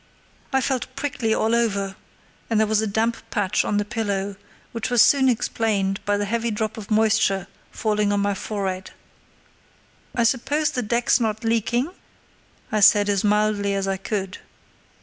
I 0.51 0.61
felt 0.61 0.87
prickly 0.95 1.31
all 1.31 1.53
over, 1.53 1.95
and 2.49 2.59
there 2.59 2.65
was 2.65 2.81
a 2.81 2.87
damp 2.87 3.17
patch 3.29 3.63
on 3.63 3.77
the 3.77 3.85
pillow, 3.85 4.35
which 4.71 4.89
was 4.89 5.03
soon 5.03 5.29
explained 5.29 6.03
by 6.05 6.15
a 6.15 6.25
heavy 6.25 6.49
drop 6.49 6.75
of 6.75 6.89
moisture 6.89 7.45
falling 7.69 8.11
on 8.11 8.19
my 8.19 8.33
forehead. 8.33 8.89
"I 10.15 10.23
suppose 10.23 10.71
the 10.71 10.81
deck's 10.81 11.19
not 11.19 11.43
leaking?" 11.43 11.91
I 12.71 12.79
said, 12.79 13.09
as 13.09 13.23
mildly 13.23 13.75
as 13.75 13.87
I 13.87 13.97
could. 13.97 14.39